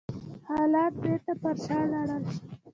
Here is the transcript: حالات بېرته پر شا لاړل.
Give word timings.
حالات 0.47 0.93
بېرته 1.03 1.33
پر 1.41 1.55
شا 1.63 1.79
لاړل. 1.91 2.23